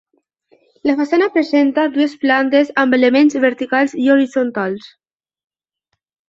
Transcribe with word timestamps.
La 0.89 0.93
façana 1.01 1.27
presenta 1.35 1.83
dues 1.97 2.15
plantes 2.23 2.71
amb 2.85 2.97
elements 2.99 3.37
verticals 3.45 3.95
i 4.07 4.11
horitzontals. 4.15 4.89